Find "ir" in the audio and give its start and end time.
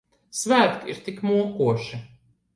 0.95-1.03